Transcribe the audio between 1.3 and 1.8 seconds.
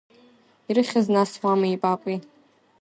мамеи